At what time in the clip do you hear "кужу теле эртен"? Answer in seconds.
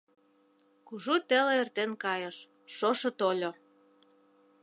0.87-1.91